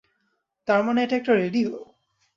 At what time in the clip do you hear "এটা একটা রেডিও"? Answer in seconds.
1.03-1.69